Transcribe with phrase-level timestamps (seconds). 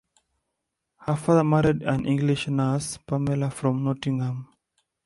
[1.01, 4.47] Her father married an English nurse, Pamela from Nottingham.